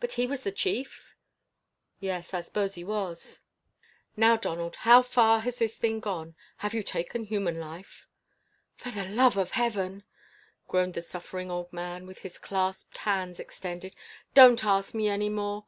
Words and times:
"But 0.00 0.12
he 0.14 0.26
was 0.26 0.40
the 0.40 0.52
chief?" 0.52 1.14
"Yes, 1.98 2.32
I 2.32 2.40
s'pose 2.40 2.76
he 2.76 2.82
was." 2.82 3.42
"Now, 4.16 4.38
Donald, 4.38 4.74
how 4.74 5.02
far 5.02 5.40
has 5.40 5.58
this 5.58 5.76
thing 5.76 6.00
gone? 6.00 6.34
Have 6.64 6.72
you 6.72 6.82
taken 6.82 7.24
human 7.24 7.60
life?" 7.60 8.08
"For 8.76 8.90
the 8.90 9.04
love 9.04 9.36
of 9.36 9.50
heaven!" 9.50 10.04
groaned 10.66 10.94
the 10.94 11.02
suffering 11.02 11.50
old 11.50 11.70
man, 11.74 12.06
with 12.06 12.20
his 12.20 12.38
clasped 12.38 12.96
hands 12.96 13.38
extended, 13.38 13.94
"don't 14.32 14.64
ask 14.64 14.94
me 14.94 15.08
any 15.10 15.28
more. 15.28 15.66